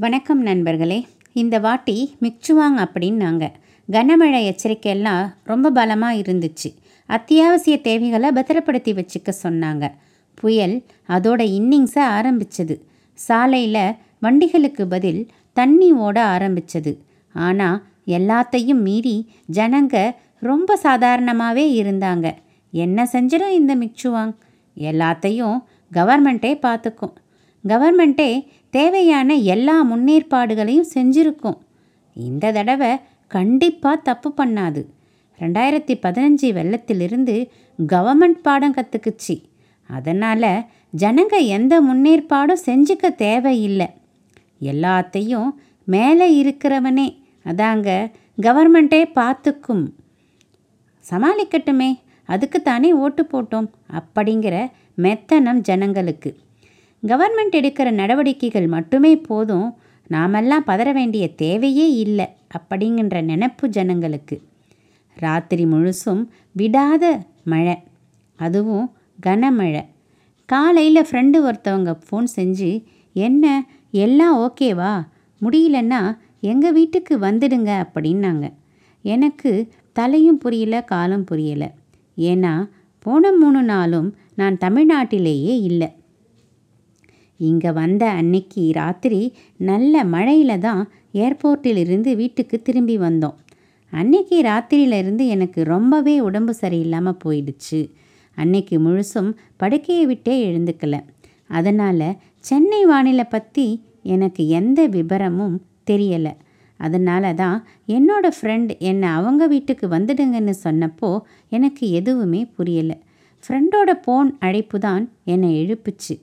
வணக்கம் 0.00 0.40
நண்பர்களே. 0.40 1.06
இந்த 1.32 1.58
வாட்டி 1.58 2.16
மிக்சுவாங் 2.20 2.76
அப்படின்னாங்க. 2.76 3.50
கனமழை 3.90 4.40
எச்சரிக்கையெல்லாம் 4.50 5.34
ரொம்ப 5.44 5.70
பலமாக 5.70 6.14
இருந்துச்சு. 6.14 6.68
அத்தியாவசிய 7.06 7.80
தேவைகளை 7.80 8.32
பத்திரப்படுத்தி 8.32 8.92
வச்சுக்க 8.92 9.32
சொன்னாங்க. 9.42 9.90
புயல் 10.34 10.82
அதோட 11.08 11.42
இன்னிங்ஸை 11.58 12.02
ஆரம்பிச்சது. 12.18 12.80
சாலையில் 13.14 13.94
வண்டிகளுக்கு 14.22 14.82
பதில் 14.88 15.26
தண்ணி 15.52 15.92
ஓட 15.92 16.38
ஆரம்பிச்சது. 16.38 16.96
ஆனால் 17.32 17.82
எல்லாத்தையும் 18.06 18.80
மீறி 18.80 19.30
ஜனங்க 19.52 20.14
ரொம்ப 20.40 20.76
சாதாரணமாகவே 20.82 21.82
இருந்தாங்க. 21.82 22.34
என்ன 22.70 23.08
செஞ்சிடும் 23.12 23.50
இந்த 23.50 23.76
மிக்சுவாங்? 23.76 24.34
எல்லாத்தையும் 24.78 25.58
கவர்மெண்ட்டே 25.92 26.54
பார்த்துக்கும் 26.62 27.14
கவர்மெண்ட்டே 27.64 28.46
தேவையான 28.70 29.34
எல்லா 29.34 29.76
முன்னேற்பாடுகளையும் 29.84 30.92
செஞ்சிருக்கும். 30.94 31.58
இந்த 32.16 32.52
தடவை 32.52 32.96
கண்டிப்பாக 33.26 34.02
தப்பு 34.02 34.32
பண்ணாது. 34.36 34.86
ரெண்டாயிரத்தி 35.38 35.94
பதினஞ்சு 36.04 36.48
வெள்ளத்திலிருந்து 36.52 37.50
கவர்மெண்ட் 37.78 38.40
பாடம் 38.42 38.74
கற்றுக்குச்சு 38.74 39.42
அதனால் 39.86 40.64
ஜனங்க 40.96 41.36
எந்த 41.46 41.74
முன்னேற்பாடும் 41.82 42.64
செஞ்சுக்க 42.66 43.14
தேவையில்லை. 43.14 43.88
எல்லாத்தையும் 44.60 45.50
மேலே 45.84 46.26
இருக்கிறவனே 46.42 47.08
அதாங்க 47.44 48.10
கவர்மெண்ட்டே 48.42 49.02
பார்த்துக்கும் 49.14 49.84
சமாளிக்கட்டுமே 51.10 51.90
அதுக்குத்தானே 52.28 52.90
ஓட்டு 52.92 53.22
போட்டோம் 53.32 53.68
அப்படிங்கிற 53.98 54.56
மெத்தனம் 54.96 55.60
ஜனங்களுக்கு. 55.60 56.30
கவர்மெண்ட் 57.06 57.52
எடுக்கிற 57.52 57.90
நடவடிக்கைகள் 57.90 58.66
மட்டுமே 58.66 59.16
போதும். 59.16 59.74
நாமெல்லாம் 60.06 60.64
பதற 60.66 60.92
வேண்டிய 60.92 61.34
தேவையே 61.34 61.92
இல்லை 61.92 62.26
அப்படிங்கிற 62.58 63.22
நினப்பு 63.22 63.66
ஜனங்களுக்கு. 63.66 64.42
ராத்திரி 65.14 65.64
முழுசும் 65.64 66.26
விடாத 66.58 67.20
மழை. 67.44 67.76
அதுவும் 68.36 68.92
கனமழை. 69.26 69.84
காலையில் 70.44 71.06
ஃப்ரெண்டு 71.10 71.50
ஒருத்தவங்க 71.50 72.00
ஃபோன் 72.10 72.24
செஞ்சு 72.36 72.84
என்ன 73.12 73.66
எல்லாம் 73.90 74.38
ஓகேவா 74.38 75.06
முடியலன்னா 75.42 76.16
எங்கள் 76.40 76.72
வீட்டுக்கு 76.72 77.18
வந்துடுங்க 77.18 77.84
அப்படின்னாங்க. 77.84 78.52
எனக்கு 79.02 79.68
தலையும் 79.92 80.38
புரியல 80.38 80.80
காலும் 80.80 81.26
புரியலை. 81.30 81.70
ஏன்னா 82.16 82.68
போன 82.98 83.32
மூணு 83.32 83.62
நாளும் 83.62 84.16
நான் 84.34 84.56
தமிழ்நாட்டிலேயே 84.60 85.62
இல்லை. 85.62 85.92
இங்கே 87.40 87.70
வந்த 87.72 88.04
அன்னைக்கு 88.10 88.62
ராத்திரி 88.72 89.20
நல்ல 89.56 90.04
மழையில் 90.04 90.62
தான் 90.66 90.82
ஏர்போர்ட்டிலிருந்து 91.14 92.16
வீட்டுக்கு 92.16 92.56
திரும்பி 92.62 92.96
வந்தோம். 92.98 93.36
அன்னைக்கு 93.92 94.38
ராத்திரியிலிருந்து 94.42 95.26
எனக்கு 95.26 95.60
ரொம்பவே 95.64 96.20
உடம்பு 96.20 96.54
சரியில்லாமல் 96.60 97.20
போயிடுச்சு. 97.24 97.80
அன்னைக்கு 98.36 98.76
முழுசும் 98.78 99.30
படுக்கையை 99.56 100.04
விட்டே 100.06 100.34
எழுந்துக்கல. 100.48 100.96
அதனால் 101.46 102.08
சென்னை 102.40 102.82
வானிலை 102.84 103.24
பற்றி 103.24 103.66
எனக்கு 104.02 104.42
எந்த 104.48 104.80
விபரமும் 104.88 105.56
தெரியலை. 105.90 106.34
அதனால 106.80 107.32
தான் 107.34 107.58
என்னோடய 107.86 108.36
ஃப்ரெண்ட் 108.38 108.72
என்னை 108.90 109.08
அவங்க 109.08 109.46
வீட்டுக்கு 109.46 109.86
வந்துடுங்கன்னு 109.88 110.54
சொன்னப்போ 110.64 111.10
எனக்கு 111.48 111.84
எதுவுமே 111.90 112.40
புரியலை. 112.58 112.96
ஃப்ரெண்டோட 113.44 113.90
போன் 114.04 114.30
அழைப்பு 114.38 114.78
தான் 114.78 115.04
என்னை 115.24 115.50
எழுப்புச்சு. 115.62 116.14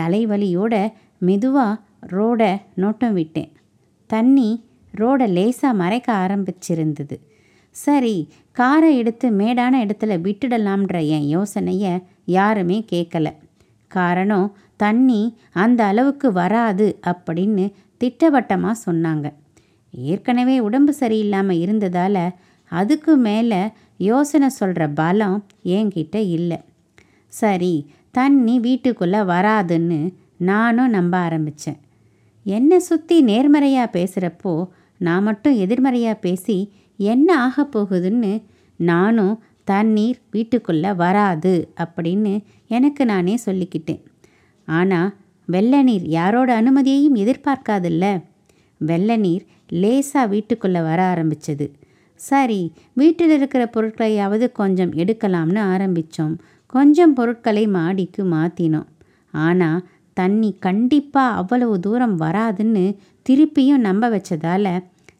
தலைவலியோட 0.00 0.74
மெதுவாக 1.18 1.80
ரோடை 2.16 2.50
நோட்டம் 2.82 3.12
விட்டேன். 3.12 3.50
தண்ணி 4.10 4.50
ரோடை 4.94 5.26
லேசாக 5.36 5.78
மறைக்க 5.80 6.08
ஆரம்பிச்சிருந்தது. 6.24 7.16
சரி 7.76 8.16
காரை 8.52 8.90
எடுத்து 8.96 9.26
மேடான 9.30 9.74
இடத்துல 9.84 10.12
விட்டுடலாம்ன்ற 10.26 10.98
என் 11.16 11.26
யோசனையை 11.28 11.92
யாருமே 12.36 12.78
கேட்கல 12.92 13.28
காரணம் 13.90 14.48
தண்ணி 14.76 15.20
அந்த 15.62 15.80
அளவுக்கு 15.84 16.28
வராது 16.32 16.86
அப்படின்னு 17.10 17.66
திட்டவட்டமாக 18.00 18.80
சொன்னாங்க. 18.86 19.26
ஏற்கனவே 19.94 20.56
உடம்பு 20.60 20.92
சரியில்லாமல் 21.00 21.60
இருந்ததால் 21.64 22.24
அதுக்கு 22.72 23.12
மேலே 23.26 23.60
யோசனை 24.10 24.48
சொல்கிற 24.48 24.82
பலம் 25.00 25.38
என்கிட்ட 25.76 26.16
இல்லை. 26.36 26.58
சரி 27.32 27.72
தண்ணி 28.14 28.58
வீட்டுக்குள்ளே 28.60 29.18
வராதுன்னு 29.18 30.00
நானும் 30.36 30.90
நம்ப 30.90 31.16
ஆரம்பித்தேன் 31.16 31.78
என்னை 32.46 32.78
சுற்றி 32.78 33.16
நேர்மறையாக 33.22 33.94
பேசுகிறப்போ 33.98 34.68
நான் 35.00 35.22
மட்டும் 35.22 35.56
எதிர்மறையாக 35.56 36.18
பேசி 36.20 36.72
என்ன 36.96 37.28
ஆக 37.38 37.66
போகுதுன்னு 37.74 38.42
நானும் 38.76 39.34
தண்ணீர் 39.64 40.18
வீட்டுக்குள்ளே 40.30 40.92
வராது 40.92 41.72
அப்படின்னு 41.76 42.32
எனக்கு 42.68 43.04
நானே 43.04 43.38
சொல்லிக்கிட்டேன். 43.46 44.00
ஆனால் 44.68 45.14
வெள்ள 45.48 45.82
நீர் 45.82 46.06
யாரோட 46.08 46.62
அனுமதியையும் 46.62 47.16
எதிர்பார்க்காதில்ல. 47.16 48.04
வெள்ள 48.80 49.16
நீர் 49.16 49.44
லேசாக 49.68 50.26
வீட்டுக்குள்ளே 50.26 50.80
வர 50.80 51.00
ஆரம்பிச்சது. 51.14 51.66
சரி 52.20 52.72
வீட்டில் 52.92 53.30
இருக்கிற 53.30 53.70
பொருட்களையாவது 53.76 54.52
கொஞ்சம் 54.52 54.92
எடுக்கலாம்னு 54.92 55.60
ஆரம்பித்தோம் 55.74 56.34
கொஞ்சம் 56.72 57.12
பொருட்களை 57.12 57.66
மாடிக்கு 57.68 58.24
மாற்றினோம் 58.26 58.88
ஆனால் 59.34 59.80
தண்ணி 60.16 60.50
கண்டிப்பாக 60.58 61.36
அவ்வளவு 61.36 61.80
தூரம் 61.80 62.16
வராதுன்னு 62.20 62.84
திருப்பியும் 63.26 63.84
நம்ப 63.86 64.08
வச்சதால் 64.08 64.70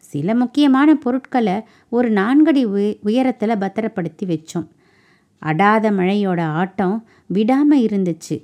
சில 0.09 0.35
முக்கியமான 0.35 0.95
பொருட்களை 0.95 1.57
ஒரு 1.93 2.09
நான்கடி 2.13 2.63
உ 2.67 2.79
உயரத்தில் 3.01 3.61
பத்திரப்படுத்தி 3.61 4.25
வச்சோம். 4.27 4.67
அடாத 5.43 5.91
மழையோட 5.91 6.41
ஆட்டம் 6.53 6.97
விடாமல் 7.27 7.85
இருந்துச்சு. 7.87 8.37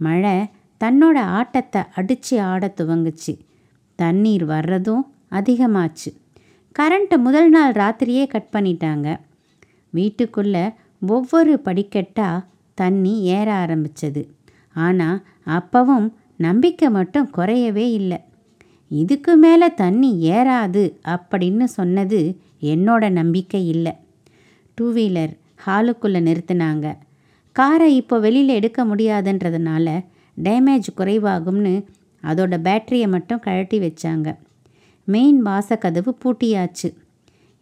மழை 0.00 0.34
தன்னோட 0.80 1.18
ஆட்டத்தை 1.38 1.82
அடித்து 1.94 2.40
ஆட 2.42 2.72
துவங்குச்சு. 2.76 3.34
தண்ணீர் 3.98 4.46
வர்றதும் 4.46 5.04
அதிகமாச்சு. 5.30 6.10
கரண்ட்டை 6.76 7.16
முதல் 7.18 7.50
நாள் 7.50 7.72
ராத்திரியே 7.72 8.26
கட் 8.26 8.52
பண்ணிட்டாங்க. 8.52 9.08
வீட்டுக்குள்ளே 9.92 10.64
ஒவ்வொரு 11.00 11.60
படிக்கட்டாக 11.64 12.44
தண்ணி 12.74 13.20
ஏற 13.20 13.52
ஆரம்பித்தது 13.54 14.22
ஆனால் 14.72 15.22
அப்பவும் 15.46 16.08
நம்பிக்கை 16.36 16.90
மட்டும் 16.90 17.30
குறையவே 17.36 17.86
இல்லை. 17.92 18.18
இதுக்கு 18.90 19.36
மேலே 19.36 19.74
தண்ணி 19.74 20.10
ஏறாது 20.30 20.82
அப்படின்னு 21.04 21.64
சொன்னது 21.64 22.20
என்னோட 22.62 23.10
நம்பிக்கை 23.10 23.68
இல்லை. 23.68 23.92
டூ 24.74 24.92
வீலர் 24.92 25.32
ஹாலுக்குள்ளே 25.66 26.20
நிறுத்தினாங்க. 26.28 26.96
காரை 27.52 27.96
இப்போ 27.96 28.18
வெளியில் 28.18 28.48
எடுக்க 28.48 28.84
முடியாதுன்றதுனால 28.84 30.04
டேமேஜ் 30.36 30.88
குறைவாகும்னு 30.96 31.84
அதோட 32.22 32.54
பேட்டரியை 32.66 33.08
மட்டும் 33.08 33.38
கழட்டி 33.38 33.78
வச்சாங்க. 33.78 34.36
மெயின் 35.04 35.46
வாசக்கதவு 35.46 36.12
பூட்டியாச்சு. 36.24 36.88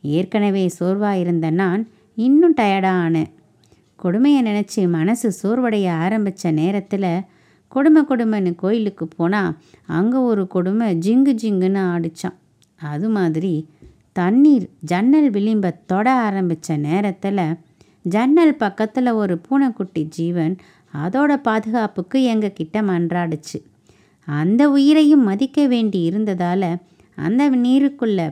ஏற்கனவே 0.03 0.69
சோர்வாக 0.69 1.19
இருந்த 1.19 1.51
நான் 1.51 1.89
இன்னும் 2.25 2.55
டயர்டாக 2.59 3.03
ஆனேன் 3.07 3.33
கொடுமையை 4.03 4.41
நினச்சி 4.49 4.81
மனசு 4.97 5.29
சோர்வடைய 5.41 5.87
ஆரம்பித்த 6.05 6.51
நேரத்தில் 6.61 7.11
கொடுமை 7.73 8.03
கொடுமைன்னு 8.11 8.51
கோயிலுக்கு 8.63 9.07
போனால் 9.09 9.55
அங்கே 9.99 10.19
ஒரு 10.31 10.43
கொடுமை 10.55 10.89
ஜிங்கு 11.05 11.33
ஜிங்குன்னு 11.43 11.83
ஆடிச்சான். 11.95 12.37
அது 12.81 13.09
மாதிரி 13.17 13.55
தண்ணீர் 14.13 14.67
ஜன்னல் 14.91 15.29
விளிம்ப 15.37 15.73
தொட 15.91 16.07
ஆரம்பித்த 16.27 16.77
நேரத்தில் 16.87 17.43
ஜன்னல் 18.15 18.55
பக்கத்தில் 18.57 19.19
ஒரு 19.23 19.35
பூனைக்குட்டி 19.47 20.03
ஜீவன் 20.17 20.55
அதோட 20.95 21.33
பாதுகாப்புக்கு 21.49 22.19
எங்கள் 22.33 22.57
கிட்ட 22.59 22.83
மன்றாடுச்சு. 22.83 23.59
அந்த 24.29 24.63
உயிரையும் 24.77 25.27
மதிக்க 25.31 25.67
வேண்டி 25.73 26.01
இருந்ததால் 26.11 26.71
அந்த 27.27 27.43
நீருக்குள்ளே 27.65 28.29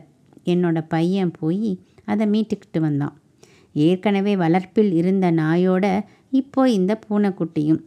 என்னோட 0.53 0.79
பையன் 0.95 1.35
போய் 1.41 1.71
அதை 2.05 2.25
மீட்டுக்கிட்டு 2.27 2.81
வந்தான். 2.81 3.15
ஏற்கனவே 3.75 4.37
வளர்ப்பில் 4.37 4.93
இருந்த 4.93 5.27
நாயோட 5.33 5.85
இப்போ 6.31 6.63
இந்த 6.71 6.93
பூனைக்குட்டியும். 7.09 7.83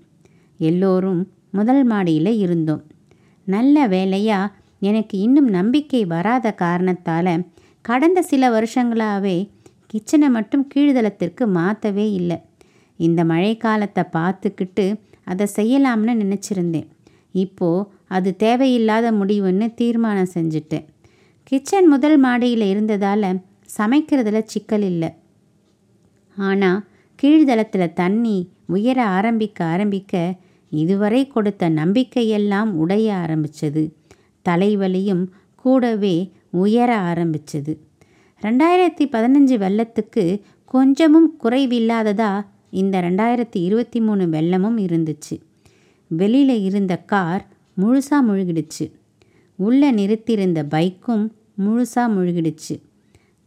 எல்லோரும் 0.60 1.22
முதல் 1.50 1.84
மாடியில் 1.84 2.34
இருந்தோம். 2.36 2.84
நல்ல 3.44 3.88
வேலையாக 3.88 4.54
எனக்கு 4.80 5.16
இன்னும் 5.18 5.50
நம்பிக்கை 5.50 6.06
வராத 6.06 6.52
காரணத்தால் 6.52 7.34
கடந்த 7.82 8.20
சில 8.22 8.50
வருஷங்களாகவே 8.50 9.38
கிச்சனை 9.88 10.30
மட்டும் 10.30 10.68
கீழ்தளத்திற்கு 10.76 11.44
மாற்றவே 11.48 12.12
இல்லை. 12.12 12.38
இந்த 13.00 13.24
மழைக்காலத்தை 13.24 14.04
பார்த்துக்கிட்டு 14.18 14.86
அதை 15.24 15.46
செய்யலாம்னு 15.56 16.14
நினச்சிருந்தேன். 16.24 16.88
இப்போது 17.32 17.88
அது 18.08 18.36
தேவையில்லாத 18.36 19.08
முடிவுன்னு 19.12 19.74
தீர்மானம் 19.74 20.34
செஞ்சுட்டேன். 20.34 20.86
கிச்சன் 21.44 21.88
முதல் 21.88 22.18
மாடியில் 22.18 22.66
இருந்ததால் 22.68 23.26
சமைக்கிறதுல 23.78 24.42
சிக்கல் 24.46 24.82
இல்லை. 24.82 25.10
ஆனால் 26.38 26.86
கீழ்தளத்தில் 27.24 27.94
தண்ணி 27.94 28.50
உயர 28.68 29.06
ஆரம்பிக்க 29.06 29.66
ஆரம்பிக்க 29.66 30.34
இதுவரை 30.70 31.28
கொடுத்த 31.28 31.70
நம்பிக்கையெல்லாம் 31.70 32.72
உடைய 32.72 33.14
ஆரம்பிச்சது. 33.14 33.92
தலைவலியும் 34.50 35.28
கூடவே 35.56 36.32
உயர 36.52 36.98
ஆரம்பித்தது 36.98 37.80
ரெண்டாயிரத்தி 38.42 39.06
பதினஞ்சு 39.12 39.56
வெள்ளத்துக்கு 39.64 40.42
கொஞ்சமும் 40.66 41.38
குறைவில்லாததா 41.44 42.46
இந்த 42.70 43.02
ரெண்டாயிரத்தி 43.02 43.60
இருபத்தி 43.62 44.00
மூணு 44.02 44.26
வெள்ளமும் 44.26 44.78
இருந்துச்சு. 44.78 45.40
வெளியில் 46.08 46.64
இருந்த 46.64 46.98
கார் 46.98 47.46
முழுசாக 47.82 48.28
முழுகிடுச்சு. 48.28 48.92
உள்ளே 49.56 49.92
நிறுத்தியிருந்த 49.92 50.64
பைக்கும் 50.64 51.30
முழுசாக 51.66 52.14
முழுகிடுச்சு. 52.16 52.82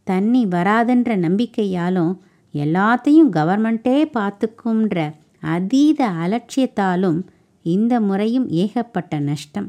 தண்ணி 0.03 0.45
வராதுன்ற 0.45 1.15
நம்பிக்கையாலும் 1.15 2.17
எல்லாத்தையும் 2.53 3.29
கவர்மெண்ட்டே 3.37 3.97
பார்த்துக்கும்ன்ற 4.17 5.13
அதீத 5.39 6.09
அலட்சியத்தாலும் 6.23 7.19
இந்த 7.65 7.93
முறையும் 7.99 8.47
ஏகப்பட்ட 8.49 9.19
நஷ்டம். 9.19 9.67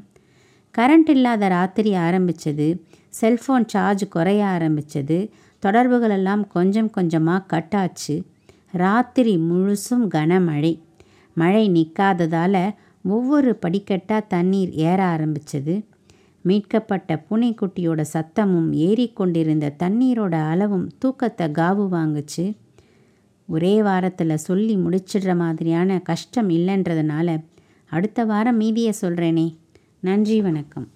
கரண்ட் 0.79 1.11
இல்லாத 1.15 1.49
ராத்திரி 1.49 1.95
ஆரம்பித்தது 1.95 2.67
செல்ஃபோன் 3.21 3.67
சார்ஜ் 3.67 4.05
குறைய 4.09 4.47
ஆரம்பித்தது 4.47 5.19
தொடர்புகளெல்லாம் 5.63 6.43
கொஞ்சம் 6.47 6.91
கொஞ்சமாக 6.91 7.47
கட்டாச்சு. 7.53 8.25
ராத்திரி 8.71 9.37
முழுசும் 9.37 10.05
கனமழை. 10.15 10.73
மழை 11.35 11.65
நிற்காததால் 11.69 12.63
ஒவ்வொரு 13.05 13.59
படிக்கட்டாக 13.67 14.27
தண்ணீர் 14.27 14.71
ஏற 14.71 15.05
ஆரம்பித்தது 15.05 15.75
மீட்கப்பட்ட 16.45 17.25
பூனைக்குட்டியோட 17.29 18.01
சத்தமும் 18.13 18.71
ஏறிக்கொண்டிருந்த 18.87 19.67
தண்ணீரோட 19.79 20.35
அளவும் 20.53 20.87
தூக்கத்தை 20.99 21.47
காவு 21.49 21.85
வாங்குச்சு. 21.97 22.45
ஒரே 23.47 23.83
வாரத்தில் 23.83 24.37
சொல்லி 24.37 24.77
முடிச்சிடுற 24.77 25.37
மாதிரியான 25.37 25.99
கஷ்டம் 25.99 26.49
இல்லைன்றதுனால 26.49 27.45
அடுத்த 27.87 28.25
வாரம் 28.25 28.57
மீதியை 28.57 28.93
சொல்கிறேனே 29.01 29.57
நன்றி 30.01 30.41
வணக்கம். 30.41 30.89